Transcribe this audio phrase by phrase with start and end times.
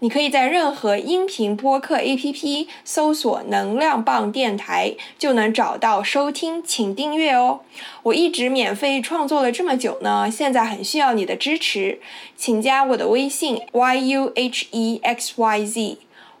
[0.00, 7.60] 你可以在任何音频播客 APP 搜索“能量棒电台”，就能找到收听，请订阅哦。
[8.02, 11.98] 我一直免费创作了这么久呢，现在很需要你的支持，
[12.36, 15.96] 请加我的微信 yuhexyz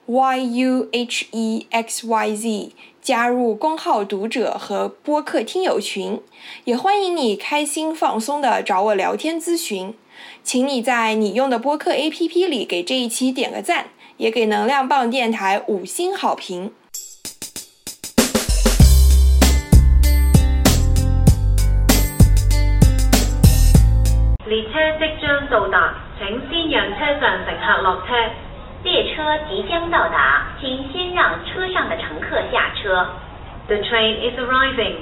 [0.06, 2.70] yuhexyz，
[3.06, 6.20] 加入公号读者和播客听友群，
[6.64, 9.94] 也欢迎你开心放松的找我聊天咨询。
[10.42, 16.72] 请你在你用的播客 APP 里给这一期点个赞，也给能量棒电台五星好评。
[24.48, 28.45] 列车即将到达，请先让车上乘客落车。
[28.86, 29.20] 列车
[29.50, 33.04] 即将到达，请先让车上的乘客下车。
[33.66, 34.98] The train is arriving.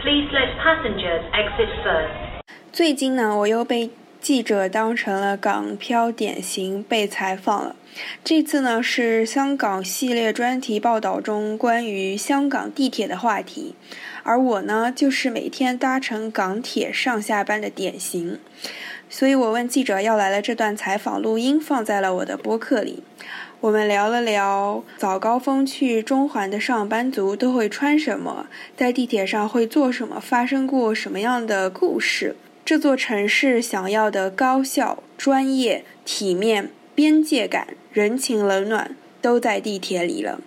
[0.00, 2.08] Please let passengers exit first.
[2.72, 3.90] 最近呢，我又被
[4.22, 7.76] 记者当成了港漂典型被采访了。
[8.24, 13.74] 这次呢是香港系列专题报道中关于香港地铁的话题，
[14.22, 18.40] 而我呢就是每天搭乘港铁上下班的典型。
[19.08, 23.02] 所以我问记者要来了这段采访录音放在了我的播客里。
[23.60, 32.36] 我们聊了聊早高峰去中环的上班族都会穿什么，在地铁上会做什么，发生过什么样的故事。
[32.64, 40.40] 这座城市想要的高效、专业、体面、边界感、人情冷暖，都在地铁里了。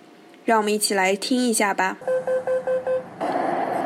[0.44, 1.98] 让我们一起来听一下吧。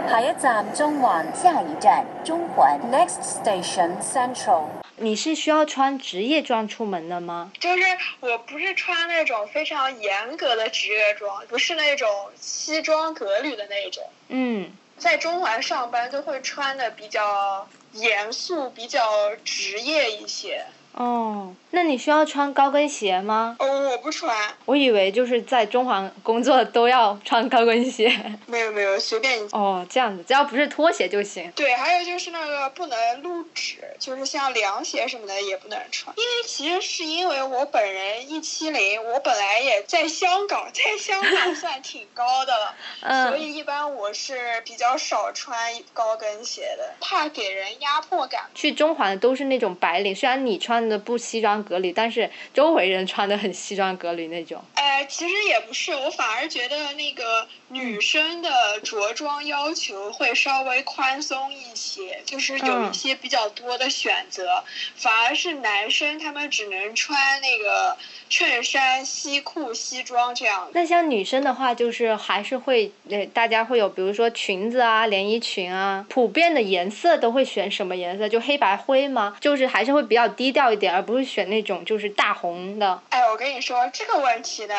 [0.06, 4.64] 下一站中环，下一站中环，Next station Central。
[4.96, 7.50] 你是需要穿职业装出门的吗？
[7.58, 7.82] 就是
[8.20, 12.08] 我不是穿那种非常严格的职业装，不是那种
[12.38, 14.04] 西装革履的那种。
[14.28, 20.64] 嗯，在中环上班就会穿的比较严肃，比较职业一些。
[20.96, 23.56] 哦，那你需要穿高跟鞋吗？
[23.58, 24.32] 哦，我不穿，
[24.64, 28.08] 我以为就是在中环工作都要穿高跟鞋。
[28.46, 29.48] 没有没有，随便你。
[29.50, 31.50] 哦，这样子，只要不是拖鞋就行。
[31.56, 36.14] 对，还有就是那个不能露趾，就是像凉鞋什么的也不能穿。
[36.16, 45.58] 因为其实是因为我本人一七零，我本来也在香港，在香港 算挺高的了，嗯所以一般我是比较少穿
[45.92, 48.44] 高跟鞋的，怕给人压迫感。
[48.54, 54.62] 去中环的都是那种白领，虽然你穿的不西装革履，但是周围人穿的很西装革履那种。
[54.94, 64.62] 哎，其实也不是，我反而觉得那个女生的着装要求会稍微宽松一些，就是有嗯一些比较多的选择。
[64.94, 67.96] 反而是男生他们只能穿那个
[68.30, 70.70] 衬衫、西裤、西装这样。
[70.72, 78.28] 那像女生的话，就是还是会呃，大家会有比如说裙子啊、连衣裙啊，普遍的颜色都会选什么颜色？
[78.28, 79.36] 就黑白灰吗？
[79.40, 83.02] 就是还是会比较低调一点，而不是选那种就是大红的。
[83.10, 84.74] 哎，我跟你说这个问题呢，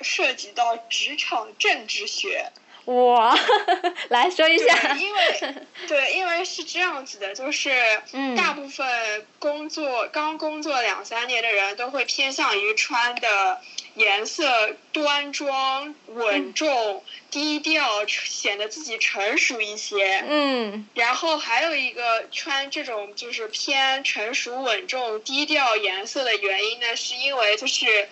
[0.00, 2.50] 涉及到职场政治学。
[2.86, 3.38] 哇，
[4.08, 4.96] 来说一下。
[4.98, 5.54] 因为
[5.86, 7.70] 对，因为是这样子的，就是
[8.12, 13.60] 嗯大部分工作刚工作两三年的人都会偏向于穿的
[13.94, 20.24] 颜色端庄、稳重、低调，显得自己成熟一些。
[20.26, 28.08] 嗯然后还有一个穿这种就是偏成熟、稳重、低调颜色的原因呢，是因为就是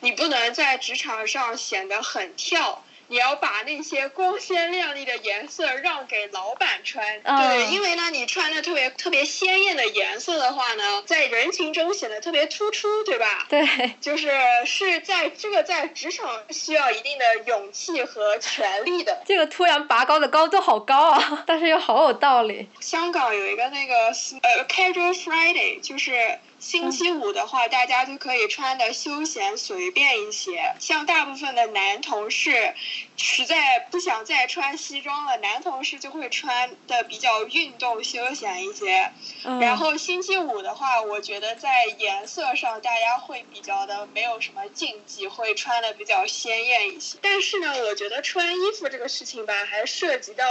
[0.00, 2.82] 你不能在职场上显得很跳。
[3.10, 13.46] 你要把那些光鲜亮丽的颜色让给老板穿，嗯对，因为呢，你穿的特别特别鲜艳的颜色的话呢，在人群中显得特别突出，对吧？
[13.48, 13.66] 对，
[14.00, 14.30] 就是
[14.64, 19.20] 是在这个在职场需要一定的勇气和权力的。
[19.26, 22.68] 这个突然拔高的高度好高啊， 但是又好有道理。
[22.78, 23.94] 香港有一个那个
[24.42, 30.76] 呃 casual Friday，就是星期五的话，大家就可以穿的休闲随便一些。
[30.78, 32.72] 像大部分的男同事，
[33.16, 39.12] 实在不想再穿西装了，男同事就会穿的比较运动休闲一些。
[39.44, 47.18] 嗯、然后星期五的话，我觉得在颜色上大家会比较的没有什么禁忌，会穿的比较鲜艳一些。
[47.22, 50.44] 但是呢，我觉得穿衣服这个事情吧，还涉及到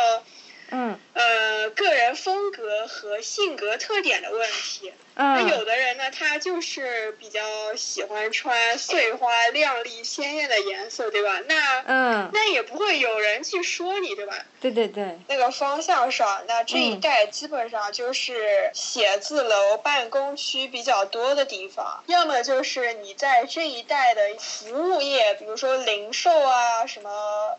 [0.71, 4.93] 嗯呃个人风格和性格特点的问题。
[5.15, 7.41] 那有嗯的人呢，他就是比较
[7.75, 11.39] 喜欢穿碎花、亮丽、鲜艳的颜色，对吧？
[11.47, 14.33] 那嗯，那也不会有人去说你，对吧？
[14.61, 27.09] 对对对，那个方向上，那这一嗯带基本上就是写字楼、办公区比较多的地方，要么就是你在这一带的服务业，比如说零售啊，什么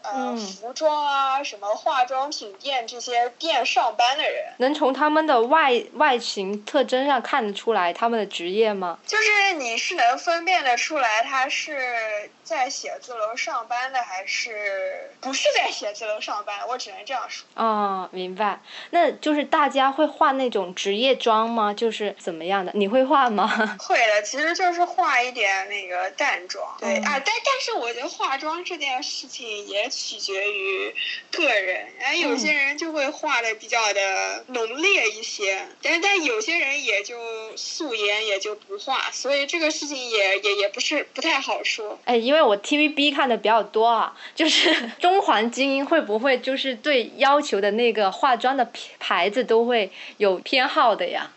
[0.03, 4.44] 呃、嗯服装啊，什么化妆品店这些店上班的人。
[4.58, 8.99] 能从他们的外外形特征上看得出来他们的职业吗？
[9.06, 16.67] 就是你是能分辨得出来，他是在写字楼上班的，还是不是在写字楼上班？
[16.69, 17.47] 我只能这样说。
[17.55, 18.61] 哦，明白。
[18.91, 21.73] 那就是大家会化那种职业妆吗？
[21.75, 22.73] 就是怎么样的？
[22.75, 23.49] 你会化吗？
[23.79, 26.76] 会的，其实就是化一点那个淡妆。
[26.81, 30.94] 对、嗯啊，但但是我觉得化妆这件事情也取决于
[31.31, 37.19] 个人，哎，有些人就会化的比较的浓烈一些，但但有些人也就
[37.56, 41.99] 素颜也就不化，所以这个事情也也也不是不太好说。
[42.05, 51.31] 哎，因为我 TVB 看的比较多啊，就是 中环精英会不会就是对要求的那个化妆的牌子都会有偏好的呀？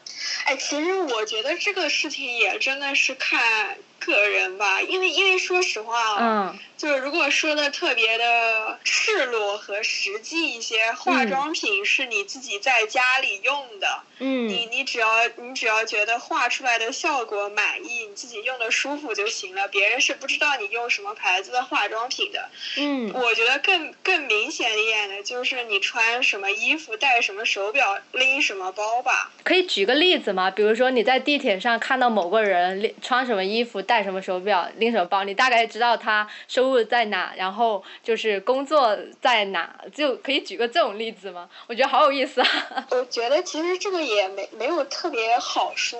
[0.45, 6.17] 哎，其实我觉得这个事情也真的是看个人吧，因为因为说实话啊，
[6.53, 15.07] 嗯就是如果说的特别的赤裸和实际一些，化嗯妆品是你自己在家里用的，你嗯你你只要
[15.37, 22.49] 你只要觉得画出来的效果满意，你自己用的舒服就行了，别人是不知道你用什么牌子的化妆品的。
[22.75, 29.31] 嗯我觉得更更明显一点的就是你穿什么衣服、戴什么手表、拎什么包吧。
[29.45, 30.51] 可以举个例子吗？
[30.51, 41.49] 比如说你在地铁上看到某个人拎穿什么衣服、戴什么手表、拎什么包，你大概知道他收入在哪，然后就是工作在哪，就可以举个这种例子吗？
[41.67, 42.47] 我觉得好有意思啊。
[42.91, 45.99] 我觉得其实这个也没没有特别好说，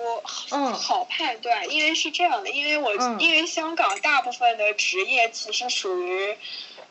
[0.50, 6.36] 嗯好判断，因为是这样的，因为我、嗯因为香港大部分的职业其实属于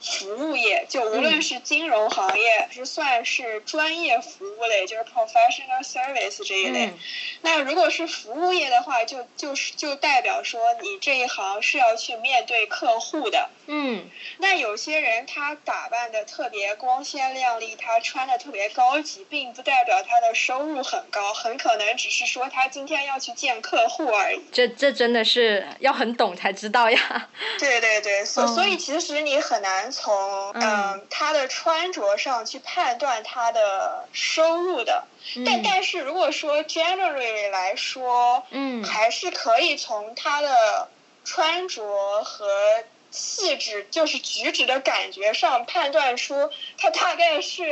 [0.04, 6.88] 服务业，就无论嗯是金融行业，是算是专业服务类，就是 professional service 这一类。
[6.88, 7.00] 嗯
[7.42, 13.50] 那如果是服务业的话，就就是就代表说你这一行是要去面对客户的。
[13.68, 24.42] 嗯那有些人他打扮的特别光鲜亮丽，他穿的特别高级，并不代表他的收入很高，很可能只是说他今天要去见客户而已。
[24.52, 27.30] 这这真的是要很懂才知道呀。
[27.60, 30.62] 对对对，所、哦所以其实你很难从嗯。
[30.62, 35.06] 嗯他的穿着上去判断他的收入的。
[35.46, 35.62] 但嗯。
[35.64, 38.84] 但是如果说 generally 来说，嗯。
[38.84, 40.90] 还是可以从他的
[41.24, 46.50] 穿着和气质，就是举止的感觉上判断出
[46.80, 47.64] 他大概是，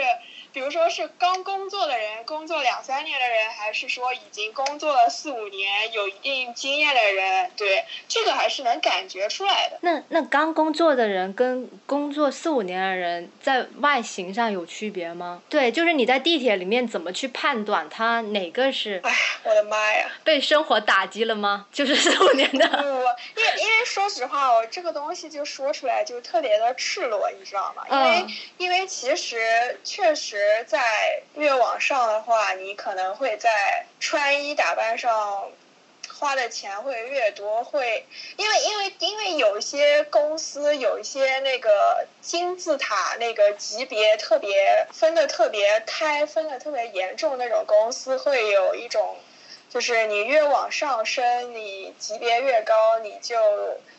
[0.54, 9.78] 比如说是刚工作的人，工作两三年的人，还是说已经工作了四五年，有一定经验的人，对，这个还是能感觉出来的。
[9.82, 15.42] 那那刚工作的人跟工作四五年的人在外形上有区别吗？
[15.50, 19.12] 对，就是你在地铁里面怎么去判断他哪个是哎，
[19.44, 20.10] 我的妈呀！
[20.24, 21.68] 被生活打击了吗？
[21.72, 22.68] 就是四五年的。
[22.68, 27.86] 不不，因为因为说实话哦，这个东西就说出来就特别的赤裸，你知道吗？
[27.90, 28.28] 因为、嗯
[28.58, 35.50] 因为其实确实在越往上的话，你可能会在穿衣打扮上。
[36.14, 38.06] 花的钱会越多，会
[38.38, 49.18] 因为因为因为有一些公司有一些那个金字塔那个级别特别分的特别开，分的特别严重那种公司，会有一种
[49.72, 53.38] 就是你越往上升，你级别越高，你就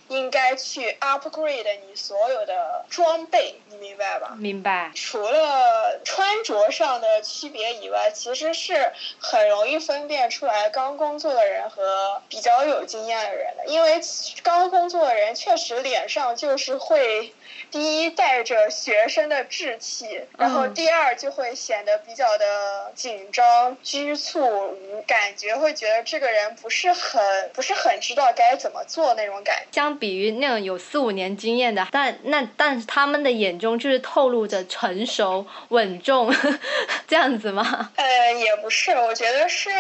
[0.09, 4.35] 应该去 upgrade 你所有的装备，你明白吧？
[4.39, 4.91] 明白。
[4.95, 13.99] 除了穿着上的区别以外，其实是很容易分辨出来刚工作的人和比较有经验的人的，因为
[14.43, 17.33] 刚工作的人确实脸上就是会。
[17.71, 27.23] 第一，带着学生的稚气，然后嗯第二就会显得比较的紧张、拘促，无感觉会觉得这个人不是很
[27.55, 29.69] 不是很知道该怎么做那种感觉。
[29.73, 36.35] 相比于那种有四五年经验的，但那但是他们的眼中就是透露着成熟稳重，
[37.07, 37.93] 这样子吗？
[37.97, 39.71] 呃，也不是，我觉得是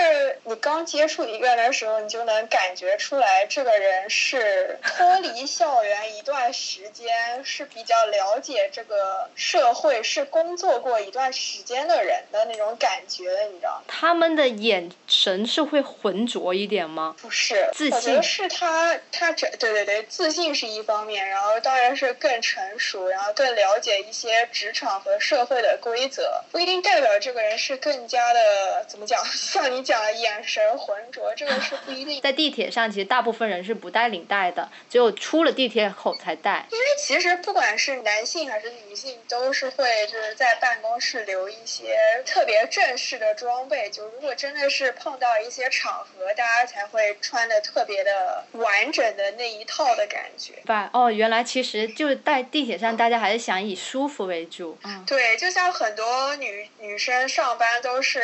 [0.44, 13.82] 你刚接触一个人的时候，你就能感觉出来，这个人是脱离校园一段时间，是比较了解这个社会，是工作过一段时间的人的那种感觉的，你知道吗？
[13.88, 17.14] 他们的眼神是会浑浊一点吗？
[17.20, 32.20] 不是，自我觉得信是他，他这对对对，自信是一方面，然后当然是更成熟，然后更了解解一些职场和社会的规则，不一定代表这个人是更加的怎么讲， 像你讲的眼神浑浊，这个是不一定。
[32.22, 36.64] 在地铁上，其实大部分人是不带领带的，只有出了地铁口才带。
[36.70, 43.90] 因为其实不管是男性还是女性，都是会就是在办公室留一些特别正式的装备。
[43.90, 50.54] 就如果真的是碰到一些场合，大家才会穿的特别的完整的那一套的感觉。
[50.64, 54.78] 吧，哦，原来其实就是在地铁上，大家还是想以舒服为主。
[54.84, 58.20] 嗯，对，就像很多女女生上班都是，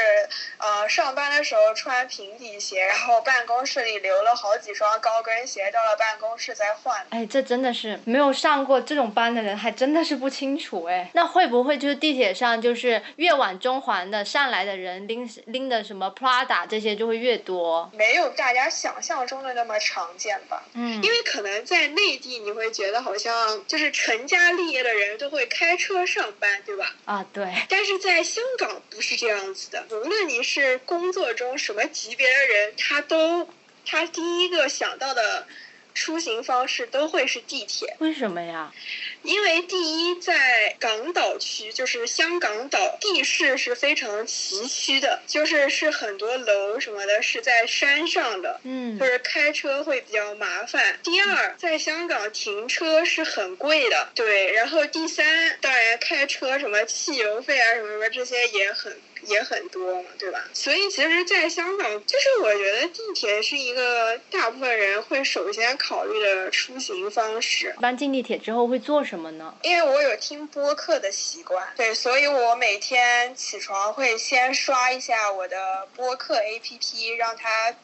[0.59, 7.05] 呃，上班的时候穿平底鞋，然后办公室里留了好几双高跟鞋，到了办公室再换。
[7.11, 11.11] 哎，这真的是没有上过这种班的人，还真的是不清楚哎。
[11.15, 17.91] 那会不会就是地铁上，就是越往中环的上来的人拎拎的什么 Prada 这些就会越多？
[17.93, 20.65] 没有大家想象中的那么常见吧？
[20.73, 26.95] 嗯，因为可能在内地你会觉得好像就是成家立业的人都会开车上班，对吧？
[27.05, 27.53] 啊，对。
[27.69, 33.49] 但是在香港不是这样子的，无论你是工作中什么级别的人，他都
[33.85, 35.47] 他第一个想到的
[35.95, 37.97] 出行方式都会是地铁。
[37.99, 38.73] 为什么呀？
[39.23, 39.77] 因为第
[40.11, 50.99] 一，在港岛区，就是香港岛地势是非常崎岖的，就是是很多楼什么的是在山上的，嗯就是开车会比较麻烦。
[51.03, 54.53] 第二，在香港停车是很贵的，对。
[54.53, 58.97] 然后第三，当然开车什么汽油费啊什么什么这些也很
[59.27, 60.45] 也很多嘛，对吧？
[60.53, 67.75] 所以其实，在香港，就是我觉得地铁是一个大部分人会首先考虑的出行方式。
[67.77, 69.55] 一般进地铁之后会做什么呢？
[69.63, 77.75] 因为我有听播客的习惯，对，所以我每天起床会先刷一下我的播客 APP，让它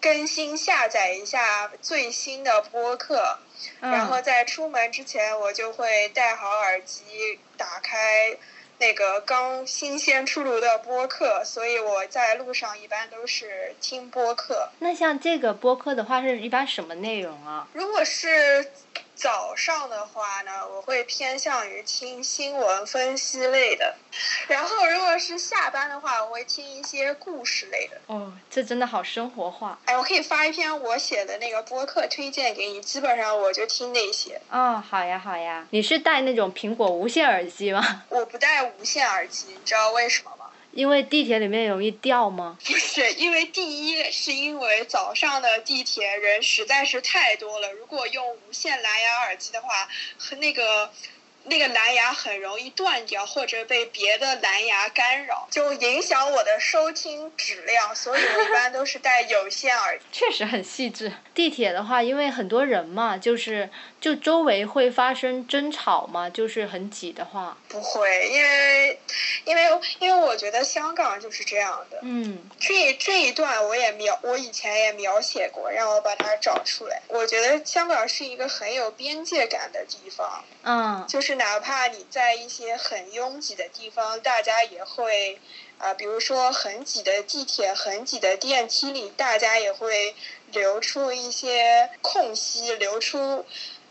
[0.00, 3.38] 更新下载一下最新的播客，
[3.80, 8.36] 然后在出门之前我就会戴好耳机，打开
[8.78, 14.70] 那个刚新鲜出炉的播客，所以我在路上一般都是听播客。
[14.78, 17.68] 那像这个播客的话，是一般什么内容啊？
[17.74, 18.70] 如果是
[19.20, 23.94] 早上的话呢，我会偏向于听新闻分析类的；
[24.48, 28.00] 然后如果是下班的话，我会听一些故事类的。
[28.06, 29.78] 哦，这真的好生活化。
[29.84, 34.40] 哎，我可以发一篇我写的那个播客推荐给你，基本上我就听那些。
[34.48, 35.66] 哦，好呀好呀。
[35.68, 38.04] 你是戴那种苹果无线耳机吗？
[38.08, 40.39] 我不戴无线耳机，你知道为什么吗？
[40.72, 42.58] 因为地铁里面容易掉吗？
[42.64, 50.92] 不是，因为第一是因为早上的地铁人实在是太多了，如果用无线蓝牙耳机的话，和那个。
[51.44, 60.04] 那个蓝牙很容易断掉，或者被别的蓝牙干扰，就影响我的收听质量，所以我一般都是戴有线耳机。
[60.12, 61.10] 确实很细致。
[61.40, 67.56] 地铁的话，因为很多人嘛，就是就周围会发生争吵嘛，就是很挤的话。
[67.66, 68.98] 不会，因为
[69.46, 69.62] 因为
[70.00, 71.98] 因为我觉得香港就是这样的。
[72.02, 77.00] 嗯，这这一段我也描，我以前也描写过，让我把它找出来。
[77.08, 80.44] 我觉得香港是一个很有边界感的地方。
[80.62, 85.38] 嗯，就是哪怕你在一些很拥挤的地方，大家也会，
[85.78, 90.14] 啊、比如说很挤的地铁、很挤的电梯里，大家也会
[90.52, 93.44] 留出一些空隙，留出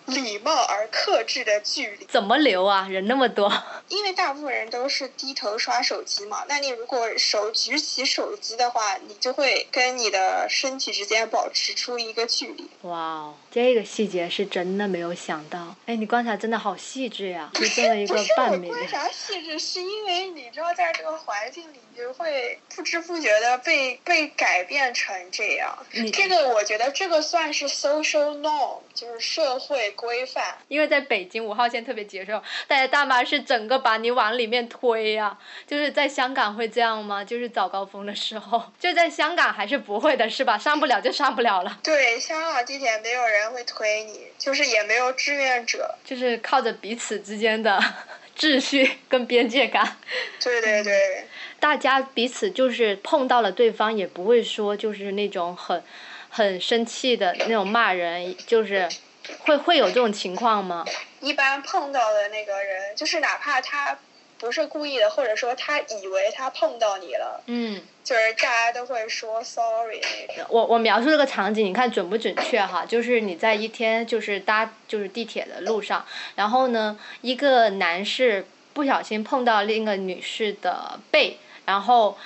[0.05, 2.05] 礼貌而克制的距离。
[2.05, 2.87] 怎么留啊？
[2.89, 3.51] 人那么多。
[3.89, 12.69] 因为大部分人都是低头刷手机嘛，那你如果手举起手机的话，你就会跟你的身体之间保持出一个距离。
[12.83, 15.75] 哇哦，这个细节是真的没有想到。
[15.85, 18.75] 哎，你观察真的好细致呀，就这么一个不是我半米的。
[18.75, 25.77] 观察细致，是因为你知道，在这个环境里，你就会不知不觉的被被改变成这样。
[25.91, 30.57] 你这个我觉得这个算是 social norm，就是社会规范。
[30.67, 37.23] 因为在北京五号线特别接受，大家大妈是整个把你往里面推呀、就是在香港会这样吗？
[37.23, 40.57] 就是早高峰的时候，就在香港还是不会的，是吧？
[40.57, 45.95] 上不了就上不了了，对，香港地铁没有人会推你，就是也没有志愿者。
[46.03, 47.81] 就是靠着彼此之间的
[48.37, 49.97] 秩序跟边界感。
[50.41, 51.27] 对对对。
[51.59, 55.83] 大家彼此就是碰到了对方，也不会说就是那种很
[56.29, 58.87] 很生气的那种骂人，就是
[59.39, 60.85] 会会有这种情况吗？
[61.21, 63.97] 一般碰到的那个人，就是哪怕他
[64.37, 70.45] 不是故意的，或者说他以为他碰到你了，嗯，就是大家都会说 sorry 那种。
[70.49, 72.85] 我我描述这个场景，你看准不准确哈？
[72.85, 82.17] 就是你在一天就是搭就是地铁的路上，然后呢，一个男士不小心碰到另一个女士的背，然后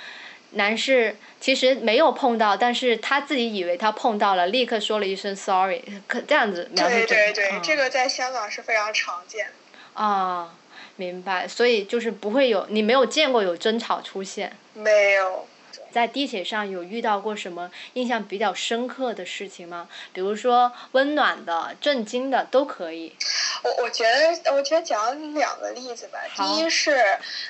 [0.54, 10.02] 男士其实没有碰到，但是他自己以为他碰到了，立刻说了一声 sorry，可这样子描述对准对对，嗯这个在香港是非常常见的。
[10.02, 10.54] 啊，
[10.96, 14.56] 明白，所以就是不会有你没有见过有争吵出现。
[14.74, 15.46] 没有。
[15.94, 19.88] 在地铁上有遇到过什么印象比较深刻的事情吗？
[20.12, 23.14] 比如说温暖的、震惊的都可以。
[23.62, 24.02] 我我觉
[24.42, 26.18] 得，我觉得讲两个例子吧。
[26.36, 27.00] 第一是，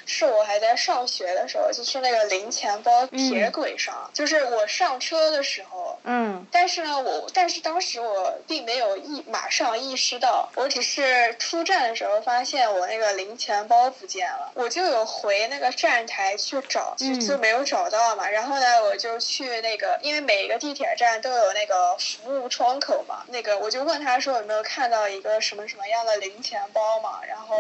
[0.04, 5.98] 是我还在上学的时候，就是那个零钱包铁轨上，就是我上车的时候。
[6.04, 6.46] 嗯。
[6.52, 18.28] 但是呢，我但是当时我并没有意马上意识到，我只是出站的时候发现我那个零钱包不见了，我就有回那个站台去找，就就没有找到嘛。
[18.34, 27.56] 然后呢，我就去那个，因为每一个地铁站都有那个服务窗口嘛，那个我就问他说有没有看到一个什么什么样的零钱包嘛，然后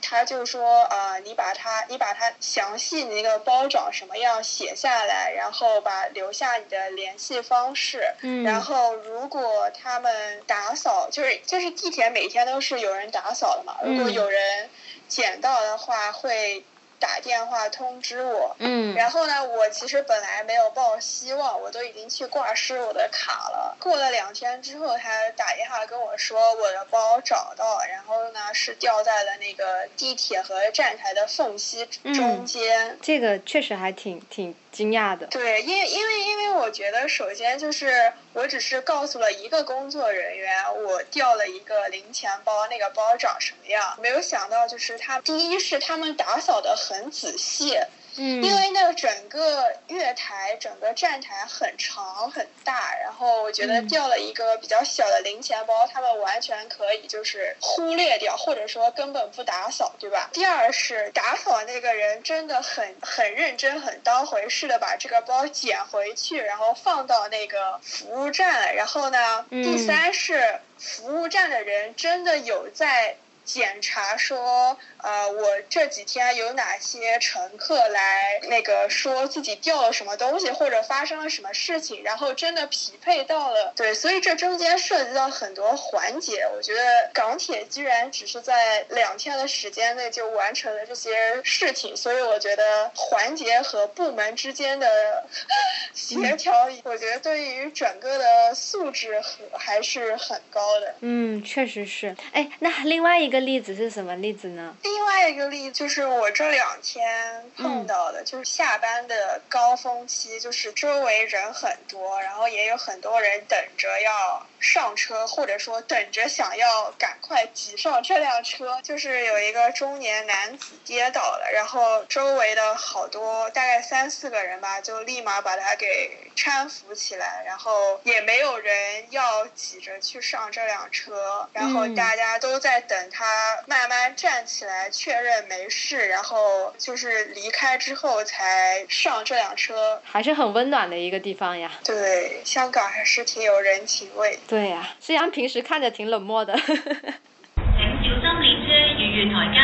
[0.00, 8.02] 他就说啊，你把它，你把它详细你那个包长什么样写下来，然后把留下你的联系方式，
[8.46, 14.70] 然后如果他们打扫，就是就是地铁每天都是有人打扫的嘛，如果有人
[15.06, 16.64] 捡到的话会。
[17.04, 23.76] 打电话通知我，嗯，然后呢，我其实本来没有抱希望，我都已经去挂失我的卡了。
[23.78, 31.84] 过了两天之后，他打电话跟我说我的包找到，然后呢是掉在了那个地铁和站台的缝隙
[32.14, 32.96] 中间。
[33.02, 34.54] 这个确实还挺挺。
[34.74, 47.78] 惊讶的，对，因为因为因为我觉得，首先就是我只是告诉了一个工作人员，我掉了一个零钱包，那个包长什么样，没有想到就是他，第一是他们打扫的很仔细。
[48.16, 60.30] 嗯，因为那个整个月台、整个站台很长很大，然后我觉得掉了一个比较小的零钱包，他们完全可以就是忽略掉，或者说根本不打扫，对吧？
[60.32, 68.74] 第二是打扫那个人真的很很认真、很当回事的把这个包捡回去，然后放到那个服务站。
[68.74, 73.16] 然后呢，第三是服务站的人真的有在。
[73.44, 86.46] 检查说，呃，我这几天有哪些乘客来那个说自己掉了什么东西，或者发生了什么事情，然后真的匹配到了，对，所以这中间涉及到很多环节。
[86.56, 95.28] 我觉得港铁居然只是在两天的时间内就完成了这些事情，所以我觉得环节和部门之间的
[95.92, 100.94] 协调，我觉得对于整个的素质和还是很高的。
[101.00, 102.16] 嗯，确实是。
[102.32, 103.33] 哎，那另外一个。
[103.34, 104.76] 个例子是什么例子呢？
[104.82, 118.80] 另外一个例子就是我这两天碰到的，就是下班的高峰期，就是周围人很多，然后也有很多人等着要上车，或者说等着想要赶快挤上这辆车。
[118.84, 133.23] 就是有一个中年男子跌倒了，然后周围的好多大概三四个人吧，就立马把他给搀扶起来，然后也没有人要挤着去上这辆车，然后大家都在等他。
[133.24, 141.70] 他慢慢站起来，确认没事，然后就是离开之后才上这辆车，还是很温暖的一个地方呀。
[141.82, 144.38] 对，香港还是挺有人情味。
[144.46, 146.54] 对呀，虽然平时看着挺冷漠的。
[146.60, 149.56] 请小心列车与月台间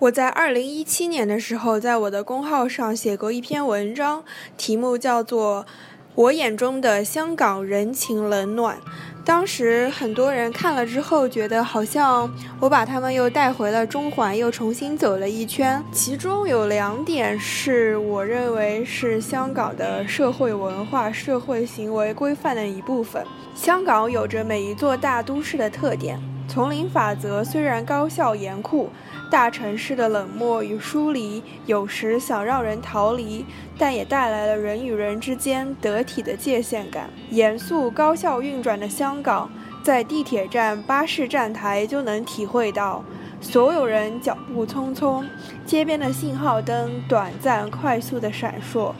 [0.00, 4.22] 我在二零一七年的时候，在我的公号上写过一篇文章，
[4.56, 5.64] 题目叫做
[6.14, 8.76] 《我眼中的香港人情冷暖》。
[9.24, 15.82] 当时很多人看了之后，觉得好像我把他们又带回了中环，又重新走了一圈。
[15.90, 23.26] 其中有两点是我认为是香港的社会文化、社会行为规范的一部分。
[23.56, 28.88] 香港有着每一座大都市的特点，丛林法则虽然高效严酷。
[29.30, 33.44] 大城市的冷漠与疏离，有时想让人逃离，
[33.76, 37.10] 但也带来了人与人之间得体的界限感。
[37.30, 39.50] 严肃高效运转的香港，
[39.82, 43.04] 在地铁站、巴士站台就能体会到。
[43.40, 45.24] 所有人脚步匆匆，
[45.64, 48.92] 街边的信号灯短暂、快速的闪烁。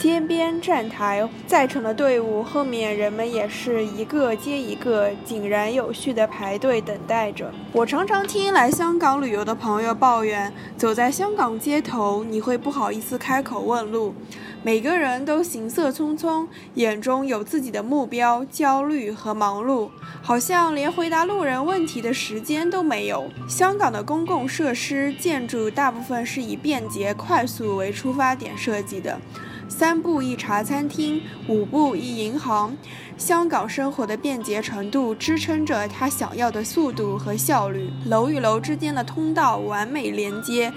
[0.00, 7.52] 街边站台在场的队伍后面，人们也是一个接一个，井然有序地排队等待着。
[7.70, 14.14] 我常常听来香港旅游的朋友抱怨，走在香港街头，你会不好意思开口问路，
[14.62, 19.90] 每个人都行色匆匆，眼中有自己的目标、焦虑和忙碌，
[20.22, 23.28] 好像连回答路人问题的时间都没有。
[23.46, 29.20] 香港的公共设施建筑大部分是以便捷、快速为出发点设计的。
[29.70, 32.76] 三步一茶餐厅，五步一银行。
[33.16, 37.88] 香港生活的便捷程度支撑着他想要的速度和效率。
[38.06, 40.72] 楼与楼之间的通道完美连接，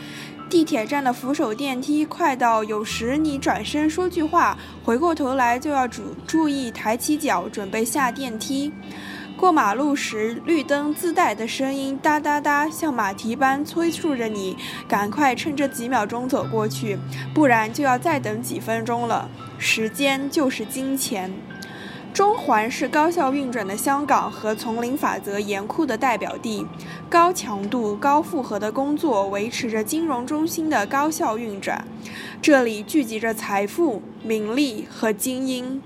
[0.47, 8.71] 地铁站的扶手电梯快到有时你转身说句话，回过头来就要注注意抬起脚准备下电梯。
[9.43, 14.55] 过马路时，绿灯自带的声音哒哒哒，像马蹄般催促着你
[14.87, 16.97] 赶快趁这几秒钟走过去，
[17.33, 19.29] 不然就要再等几分钟了。
[19.57, 21.29] 时间就是金钱。
[22.13, 26.65] 中环是高效运转的香港和丛林法则严酷的代表地，
[27.09, 31.85] 高强度、高负荷的工作维持着金融中心的高效运转，
[32.41, 35.81] 这里聚集着财富、名利和精英。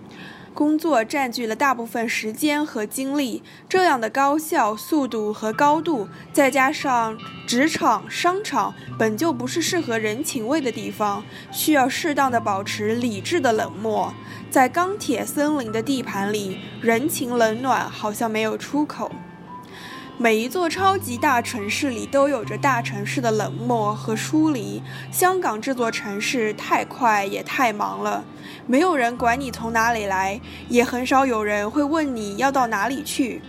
[0.57, 7.15] 工作占据了大部分时间和精力，这样的高效、速度和高度，再加上
[7.45, 14.11] 职场、商场本就不是适合人情味的地方，需要适当的保持理智的冷漠。
[14.49, 19.11] 在钢铁森林的地盘里，人情冷暖好像没有出口。
[20.17, 24.81] 每一座超级大城市里都有着大城市的冷漠和疏离。
[25.11, 28.25] 香港这座城市太快也太忙了，
[28.67, 33.41] 没有人管你从哪里来，也很少有人会问你要到哪里去。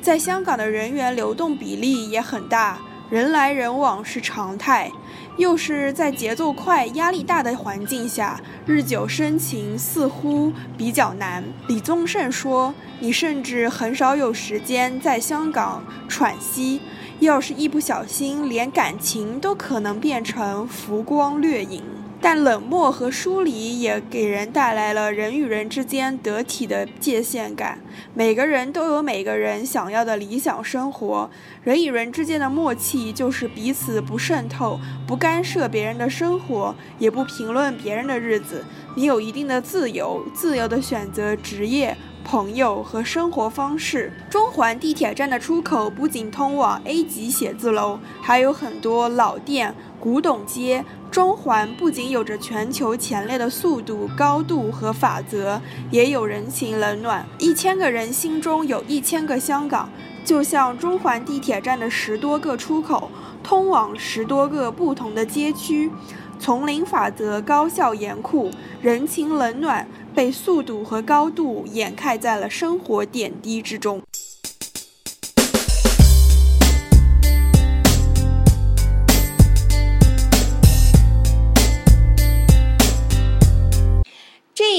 [0.00, 2.78] 在香港的人员流动比例也很大，
[3.10, 4.90] 人来人往是常态。
[5.36, 11.42] 又是在节奏快、压力大的环境下，日久生情似乎比较难。
[11.66, 16.80] 李宗盛说：“你甚至很少有时间在香港喘息，
[17.18, 21.82] 要是一不小心，连感情都可能变成浮光掠影。”
[22.24, 27.78] 但冷漠和疏离也给人带来了人与人之间得体的界限感。
[28.14, 31.28] 每个人都有每个人想要的理想生活。
[31.62, 38.64] 人与人之间的默契就是彼此不渗透、不干涉别人的生活，也不评论别人的日子。
[38.96, 41.94] 你有一定的自由，自由的选择职业。
[42.26, 44.10] 朋友和生活方式。
[44.30, 50.84] 中环地铁站的出口不仅通往 A 级写字楼，还有很多老店、古董街。
[51.10, 55.58] 中环不仅有着全球前列的速度、高度和法则，
[55.90, 57.26] 也有人情冷暖。
[57.38, 59.88] 一千个人心中有一千个香港，
[60.22, 63.10] 就像中环地铁站的十多个出口，
[63.42, 65.90] 通往十多个不同的街区。
[66.38, 68.50] 丛林法则高效严酷，
[68.82, 74.02] 人情冷暖被速度和高度掩盖在了生活点滴之中。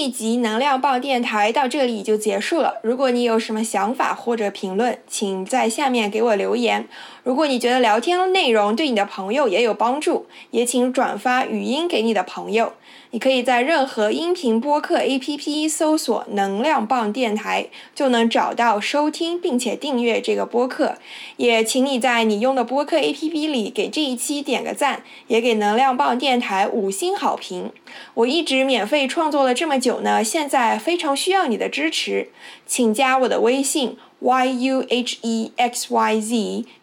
[0.05, 2.75] 一集能量棒电台到这里就结束了。
[2.83, 6.87] 如果你有什么想法或者评论，请在下面给我留言。
[7.23, 12.73] 如果你觉得聊天内容对你的朋友也有帮助，也请转发语音给你的朋友。
[13.09, 20.97] 你可以在任何音频播客 APP 搜索“能量棒电台”，就能找到收听并且订阅这个播客。
[21.37, 27.71] 也请你在你用的播客 APP 里给这一期点个赞，也给能量棒电台五星好评。
[28.15, 32.29] 我一直免费创作了这么久呢，现在非常需要你的支持，
[32.65, 34.75] 请加我的微信 yuhexyz，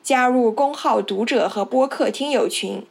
[0.02, 2.84] 加入公号读者和播客听友群。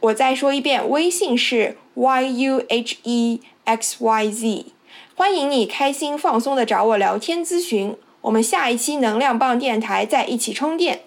[0.00, 2.64] 我再说一遍，微信是 yuhexyz，
[5.14, 7.96] 欢迎你开心放松的找我聊天咨询。
[8.20, 11.00] 我们下一期能量棒电台再一起充电。